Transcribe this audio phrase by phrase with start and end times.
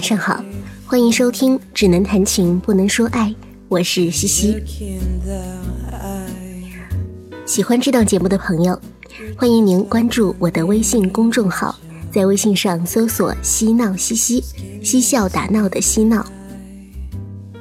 [0.00, 0.42] 晚上好，
[0.86, 3.28] 欢迎收听《只能谈情不能说爱》，
[3.68, 4.56] 我是西西。
[7.44, 8.80] 喜欢这档节目的朋友，
[9.36, 11.78] 欢迎您关注我的微信公众号，
[12.10, 14.42] 在微信上搜索“嬉闹西西”，
[14.82, 16.24] 嬉笑打闹的嬉闹，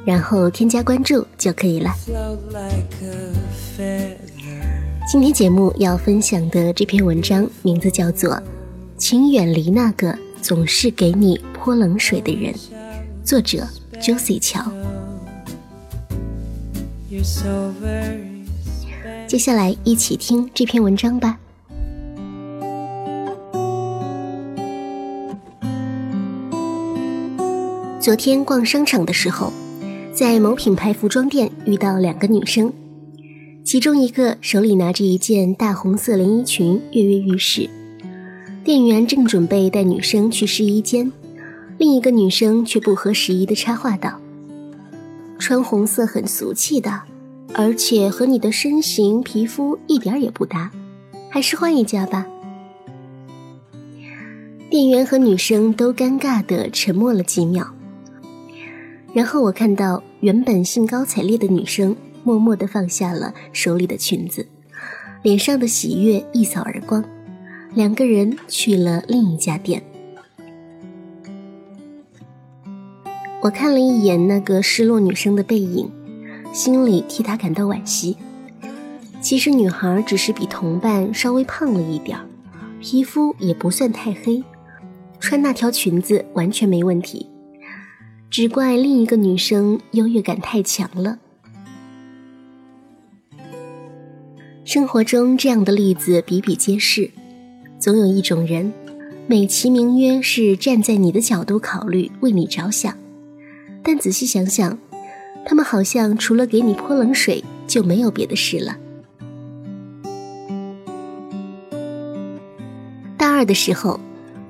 [0.06, 1.94] 然后添加关注就可以了。
[5.12, 8.32] 今天节目要分享的这篇文章名字叫做
[8.98, 12.54] 《请远离那个总是给你泼冷水的人》，
[13.24, 13.68] 作者
[14.02, 14.71] Josie 乔。
[19.28, 21.39] 接下来一起听这篇文章吧。
[28.00, 29.51] 昨天逛商场的时候，
[30.14, 32.73] 在某品牌服装店遇到两个女生。
[33.64, 37.70] 其中一个手里拿着一件大红色连衣裙，跃跃欲试。
[38.70, 41.12] 店员正准备带女生去试衣间，
[41.80, 44.22] 另一个女生却不合时宜的插话道
[45.39, 47.02] ：“穿红色很俗气的，
[47.56, 50.70] 而且和你的身形、皮肤一点也不搭，
[51.31, 52.28] 还是换一家吧。”
[54.70, 57.66] 店员和女生都尴尬的沉默了几秒，
[59.14, 61.95] 然后我看到原本兴高采烈的女生。
[62.23, 64.45] 默默的放下了手里的裙子，
[65.23, 67.04] 脸上的喜悦一扫而光。
[67.80, 69.82] 两个人去了另一家店。
[73.42, 75.90] 我看了一眼那个失落女生的背影，
[76.52, 78.18] 心里替她感到惋惜。
[79.22, 82.20] 其实女孩只是比同伴稍微胖了一点，
[82.82, 84.44] 皮肤也不算太黑，
[85.22, 87.30] 穿那条裙子完全没问题。
[88.30, 91.20] 只怪另一个女生优越感太强了。
[94.66, 97.12] 生活中这样的例子比比皆是，
[97.80, 98.74] 总有一种人，
[99.26, 102.94] 美其名曰是站在你的角度考虑，为你着想，
[103.82, 104.78] 但仔细想想，
[105.45, 108.76] 他们好像除了给你泼冷水就没有别的事了。
[113.18, 113.98] 大二的时候，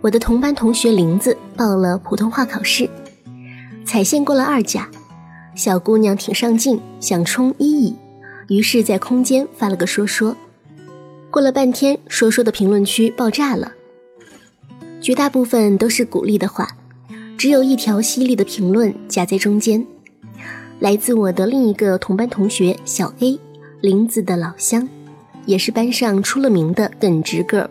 [0.02, 2.90] 我的同班同学林子报了普通话考试，
[3.86, 4.90] 踩线过了二甲，
[5.54, 7.96] 小姑娘挺上进，想冲一乙。
[8.48, 10.36] 于是，在空间发了个说说，
[11.32, 13.74] 过了半天，说说的评论区爆炸了，
[15.00, 16.68] 绝大部分都是鼓励的话，
[17.38, 19.86] 只有一条犀利的评论夹在中间，
[20.80, 23.40] 来自我的另一个同班同学小 A，
[23.80, 24.90] 林子的老乡，
[25.46, 27.68] 也是班上出了名的耿直 girl。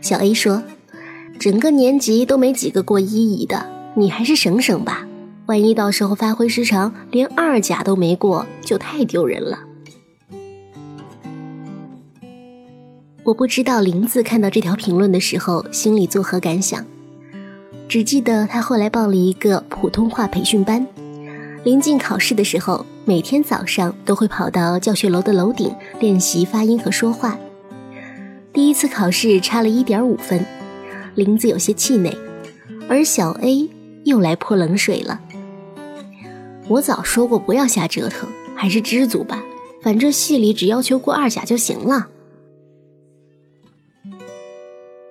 [0.00, 0.62] 小 A 说
[1.38, 5.06] ：“整个年级都没几个过一乙的，你还是省省吧。”
[5.44, 9.58] 万一到时候发挥失常，连二甲都没过，就太丢人了。
[13.28, 16.82] 我不知道林子看到这条评论的时候心里作何感想，
[17.86, 20.86] 只记得他后来报了一个普通话培训班，
[21.62, 27.38] 临近考试的时候，每天早上都会跑到教学楼的楼顶练习发音和说话。
[28.50, 30.42] 第一次考试差了一点五分，
[31.14, 32.16] 林子有些气馁，
[32.88, 33.68] 而小 A
[34.04, 35.20] 又来泼冷水了。
[36.66, 39.44] 我早说过不要瞎折腾，还是知足吧。
[39.82, 42.08] 反正系里只要求过二甲就行了。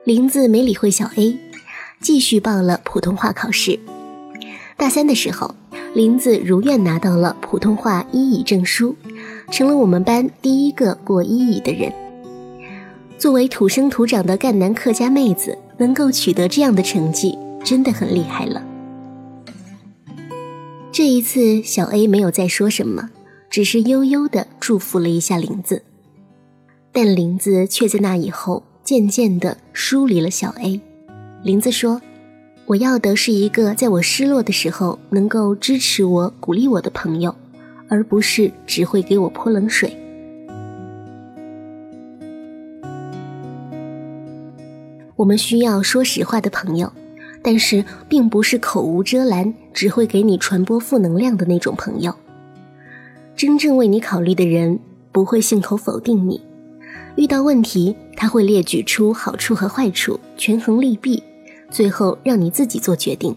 [0.08, 1.38] 林子没理会小 A，
[2.00, 3.78] 继续报了普通话考试。
[4.78, 5.54] 大三的时候，
[5.94, 8.96] 林子如愿拿到了普通话一乙证书，
[9.52, 11.92] 成了我们班第一个过一乙的人。
[13.18, 18.64] 作为土生土长的赣南客家妹子，能够取得这样的成绩，真的很厉害了。
[20.90, 23.10] 这一次，小 A 没有再说什么，
[23.50, 25.84] 只是悠悠地祝福了一下林子。
[26.94, 30.80] 但林子却在那以后渐渐地疏离了小 A。
[31.44, 32.02] 林子说
[32.66, 37.36] ：“我要的是一个在我失落的时候能够支持我、鼓励我的朋友，
[37.90, 39.94] 而不是只会给我泼冷水。”
[45.18, 46.90] 我们需要说实话的朋友。
[47.44, 52.16] 但是，并不是口无遮拦，只会给你传播负能量的那种朋友。
[53.36, 54.80] 真正为你考虑的人，
[55.12, 56.40] 不会信口否定你。
[57.16, 61.24] 遇到问题，他会列举出好处和坏处，权衡利弊，
[61.70, 63.36] 最后让你自己做决定。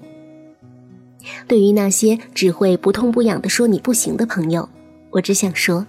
[1.46, 4.68] 对于那些只会不痛不痒的说你不行的朋友，
[5.10, 5.86] 我只想说，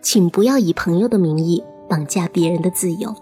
[0.00, 3.14] 请不要以朋友的名义绑架别人的自由。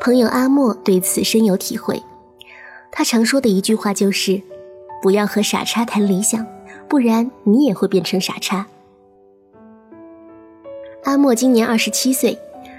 [0.00, 2.02] 朋友阿莫对此深有体会，
[2.92, 4.42] 他常说的一句话就是
[5.00, 6.46] ：“不要和傻叉谈理想，
[6.88, 8.66] 不然你也会变成傻叉。”
[11.04, 12.38] 阿莫今年二十七岁，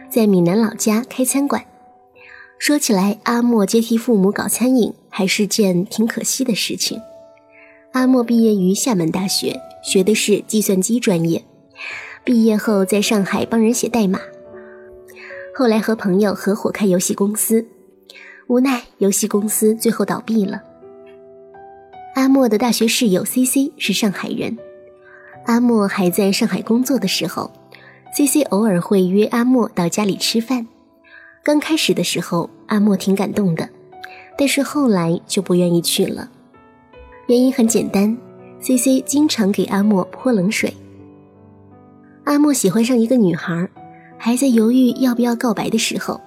[0.09, 1.63] 在闽南老家开餐馆。
[2.57, 6.99] 说起来，阿莫接替父母搞餐饮还是件挺可惜的事情。
[7.91, 11.43] 阿莫毕业于厦门大学，学的是计算机专业。
[12.23, 14.19] 毕业后在上海帮人写代码，
[15.55, 17.67] 后来和朋友合伙开游戏公司，
[18.47, 20.63] 无奈游戏公司最后倒闭了。
[22.15, 24.57] 阿莫的大学室友 C C 是上海人，
[25.45, 27.51] 阿莫还在上海工作的时候
[28.15, 30.65] ，C C 偶尔会约阿莫到家里吃饭。
[31.43, 33.67] 刚开始的时候，阿莫挺感动的，
[34.37, 36.29] 但是后来就不愿意去了。
[37.27, 38.17] 原因很简单
[38.61, 40.73] ，C C 经常给阿莫泼冷水。
[42.23, 43.67] 阿莫喜欢上一个女孩，
[44.17, 46.21] 还在犹豫要不要告白的时候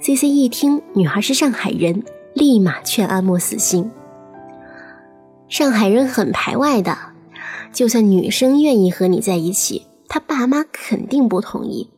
[0.00, 2.04] ，C C 一听女孩是上海人，
[2.34, 3.90] 立马劝阿莫死心。
[5.48, 6.98] 上海人很排外的，
[7.72, 11.90] 就算女生愿意和你在一起，他爸妈肯定不同意。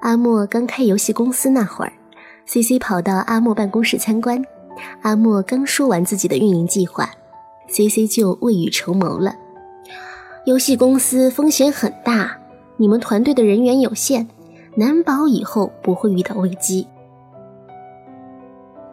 [0.00, 1.92] 阿莫刚开游戏公司那会儿
[2.46, 4.42] ，C C 跑到阿莫办公室参观，
[5.02, 7.10] 阿莫刚说完自己的运营计划
[7.68, 9.34] ，C C 就未雨绸缪了。
[10.46, 12.38] 游戏公司风险很大，
[12.76, 14.28] 你们团队的人员有限，
[14.76, 16.86] 难保以后不会遇到危机。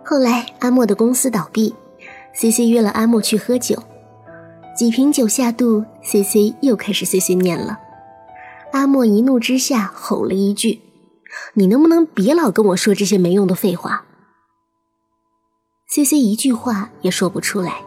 [0.04, 1.74] 后来阿莫的公司倒闭
[2.34, 3.82] ，C C 约了阿莫去喝酒，
[4.76, 7.80] 几瓶酒下肚，C C 又开始碎碎念了。
[8.74, 10.82] 阿莫一怒之下吼了一句。
[11.54, 14.06] 你能不能别老跟我说这些没用的废话
[15.88, 17.82] ？C C 一句话也说不出来。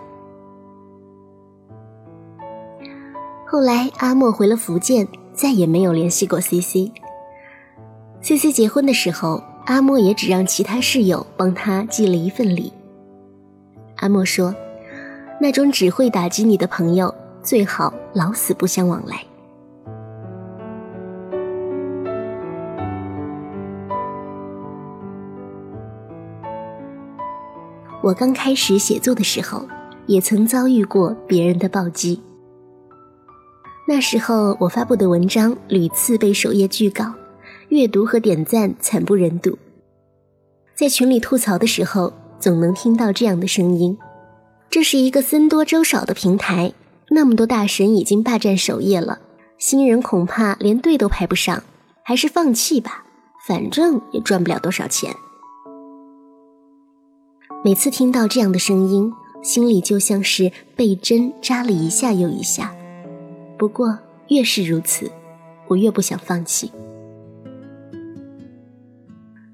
[3.47, 6.93] 后来阿莫回了福建，再也没有联系过 C C。
[8.23, 12.73] C C 结婚的时候，阿莫也只让其他室友帮他寄了一份礼。
[13.97, 14.55] 阿莫说
[15.41, 19.23] ：“那种只会打击你的朋友，最好老死不相往来。”
[28.01, 29.67] 我刚开始写作的时候，
[30.07, 32.23] 也曾遭遇过别人的暴击。
[33.87, 37.13] 那时候我发布的文章屡次被首页拒稿，
[37.69, 39.59] 阅读和点赞惨不忍睹。
[40.75, 43.99] 在群里吐槽的时候，总能听到这样的声音
[44.71, 46.75] ：“这是一个僧多粥少的平台，
[47.11, 49.19] 那么多大神已经霸占首页了，
[49.57, 51.63] 新人恐怕连队都排不上，
[52.03, 53.05] 还是放弃吧，
[53.47, 55.15] 反正也赚不了多少钱。”
[57.65, 59.11] 每次听到这样的声音，
[59.43, 62.75] 心里就像是被针扎了一下又一下。
[63.59, 63.99] 不过
[64.29, 65.11] 越是如此，
[65.67, 66.71] 我越不想放弃。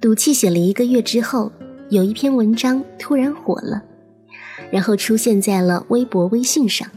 [0.01, 1.51] 赌气写了一个月之后，
[1.89, 3.83] 有一篇文章突然火了，
[4.71, 6.89] 然后出现在了微博、微信上。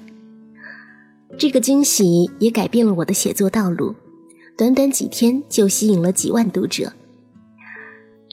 [1.38, 3.96] 这个惊喜也改变了我的写作道路，
[4.58, 6.94] 短短几天就吸引了几万读者。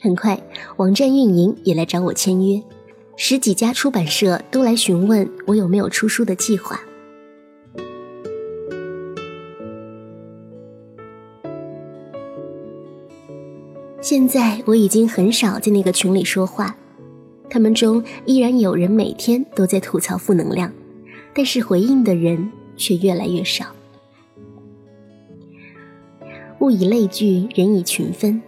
[0.01, 0.41] 很快，
[0.77, 2.61] 网站运营也来找我签约，
[3.15, 6.79] 十几家出版社都来询问我有没有出书的计划。
[14.01, 16.75] 现在我已经很少在那个群里说话，
[17.55, 20.69] 他们中依然有人每天都在吐槽负能量，
[21.33, 23.67] 但是回应的人却越来越少。
[26.59, 28.41] 物以类聚，人以群分。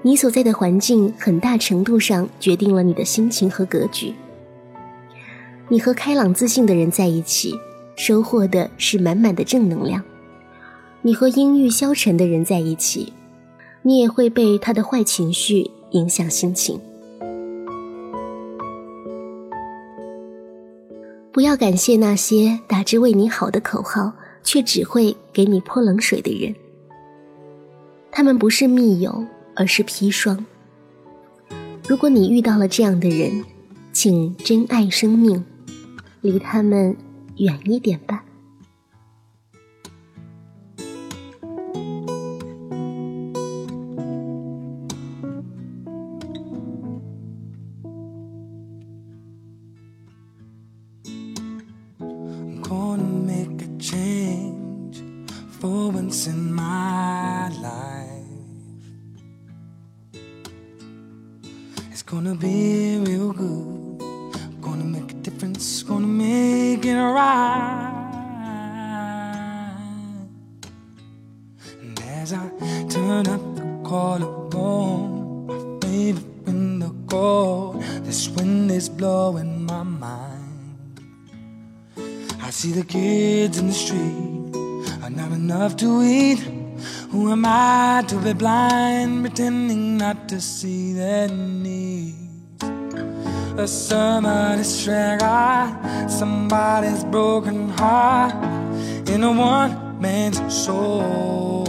[0.00, 4.14] 你所在的环境很大程度上决定了你的心情和格局。
[5.68, 7.52] 你和开朗自信的人在一起，
[7.94, 10.00] 收获的是满满的正能量；
[11.02, 13.12] 你和阴郁消沉的人在一起，
[13.82, 16.80] 你也会被他的坏情绪影响心情。
[21.34, 24.10] 不要感谢那些打着为你好的口号，
[24.42, 26.54] 却只会给你泼冷水的人。
[28.10, 29.22] 他们不是密友。
[29.56, 30.44] 而是砒霜。
[31.86, 33.44] 如果你遇到了这样的人，
[33.92, 35.44] 请珍爱生命，
[36.22, 36.96] 离他们
[37.36, 38.23] 远一点吧。
[52.74, 54.96] Gonna make a change
[55.58, 58.34] for once in my life.
[61.92, 62.58] It's gonna be
[63.06, 64.02] real good.
[64.66, 68.00] Gonna make a difference, gonna make it right.
[71.80, 72.44] And as I
[72.94, 75.12] turn up the collarbone,
[75.48, 80.33] my favorite window cold, this wind is blowing my mind.
[82.46, 84.54] I see the kids in the street
[85.02, 86.40] are not enough to eat.
[87.08, 90.42] Who am I to be blind, pretending not to?
[90.42, 92.62] see their needs.
[93.56, 98.34] A somebody's drag somebody's broken heart
[99.08, 101.64] in a one man's soul.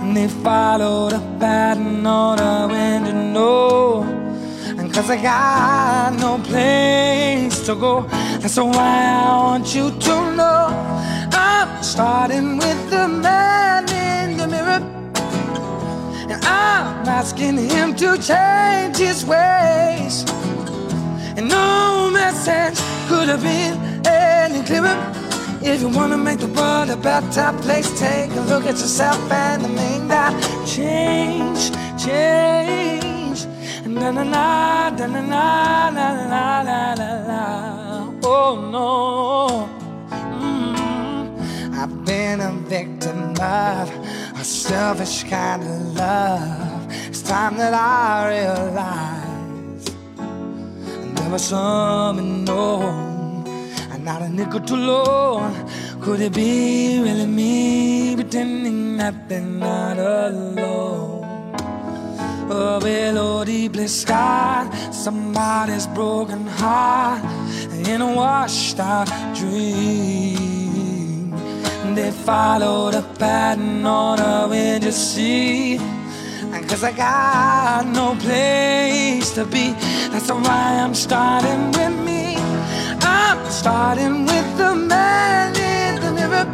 [0.00, 4.02] And they follow the pattern the wind to know.
[4.76, 8.08] And cause I got no place to go,
[8.40, 10.68] that's why I want you to know.
[11.32, 14.80] I'm starting with the man in the mirror.
[16.30, 20.24] And I'm asking him to change his ways.
[21.36, 22.78] And no message
[23.08, 24.96] could have been any clearer.
[25.62, 29.62] If you wanna make the world a better place, take a look at yourself and
[29.74, 30.32] make that
[30.66, 31.70] change,
[32.02, 33.44] change.
[33.86, 37.89] Na na na na na na na na na.
[38.32, 39.68] Oh no.
[40.12, 41.74] Mm.
[41.74, 43.90] I've been a victim of
[44.38, 46.86] a selfish kind of love.
[47.08, 49.84] It's time that I realize
[51.16, 53.48] there was something known
[53.90, 55.50] and not a nickel too low.
[56.00, 61.26] Could it be really me pretending that they're not alone?
[62.52, 67.24] Oh, below deeply sky, somebody's broken heart
[67.88, 71.30] in a washed out dream.
[71.94, 75.76] They followed a pattern on a wind sea.
[76.52, 79.72] And cause I got no place to be,
[80.10, 82.36] that's why I'm starting with me.
[83.02, 86.46] I'm starting with the man in the mirror.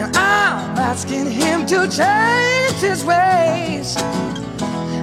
[0.00, 3.96] And I'm asking him to change his ways.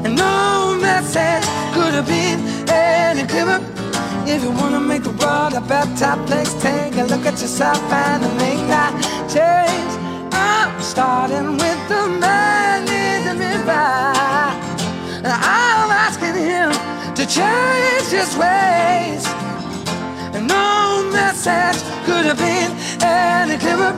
[0.05, 3.72] And no message could have been any clearer.
[4.25, 8.23] If you wanna make the world a better place, take a look at yourself and
[8.37, 8.93] make that
[9.27, 9.93] change.
[10.31, 14.03] I'm starting with the man in the mirror.
[15.25, 16.71] I'm asking him
[17.17, 19.27] to change his ways.
[20.33, 22.71] And no message could have been
[23.03, 23.93] any clearer.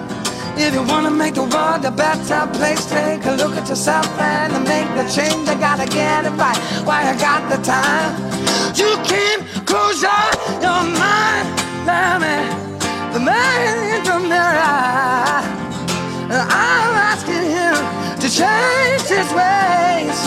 [0.58, 4.54] If you wanna make the world a better place, take a look at yourself and
[4.64, 5.48] make the change.
[5.48, 8.12] I gotta get it right while I got the time.
[8.76, 9.15] You can
[9.76, 10.28] close your,
[10.66, 11.48] your mind,
[11.90, 12.38] let me,
[13.14, 15.36] the man in the mirror.
[16.64, 17.76] I'm asking him
[18.22, 20.20] to change his ways.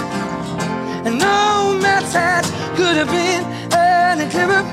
[1.07, 4.65] And no message could have been any clearer.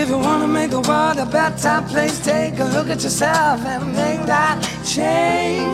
[0.00, 3.82] If you wanna make the world a better place, take a look at yourself and
[4.02, 5.69] make that change.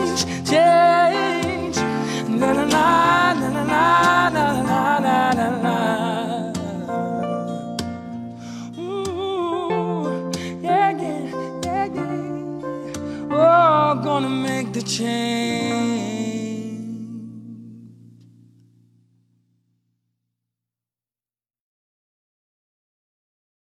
[14.87, 15.46] Change.